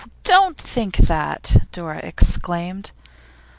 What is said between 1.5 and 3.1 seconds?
Dora exclaimed.